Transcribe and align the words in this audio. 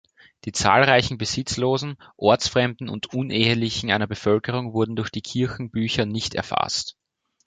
Die 0.45 0.51
zahlreichen 0.51 1.19
Besitzlosen, 1.19 1.95
Ortsfremden 2.17 2.89
und 2.89 3.13
Unehelichen 3.13 3.91
einer 3.91 4.07
Bevölkerung 4.07 4.73
wurden 4.73 4.95
durch 4.95 5.11
die 5.11 5.21
Kirchenbücher 5.21 6.07
nicht 6.07 6.33
erfasst. 6.33 6.97